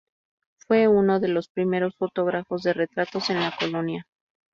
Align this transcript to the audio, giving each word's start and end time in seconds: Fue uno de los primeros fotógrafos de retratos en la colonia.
Fue 0.65 0.87
uno 0.87 1.19
de 1.19 1.27
los 1.27 1.47
primeros 1.47 1.95
fotógrafos 1.95 2.63
de 2.63 2.73
retratos 2.73 3.29
en 3.29 3.39
la 3.39 3.55
colonia. 3.55 4.07